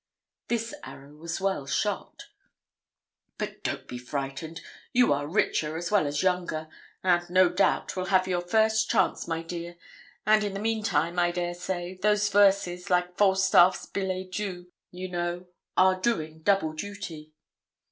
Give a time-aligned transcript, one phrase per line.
[0.47, 2.23] This arrow was well shot.
[3.37, 4.59] 'But don't be frightened:
[4.93, 6.69] you are richer as well as younger;
[7.03, 9.77] and, no doubt, will have your chance first, my dear;
[10.25, 15.45] and in the meantime, I dare say, those verses, like Falstaff's billet doux, you know,
[15.77, 17.35] are doing double duty.'